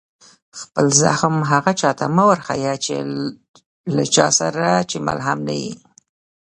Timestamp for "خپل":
0.59-0.85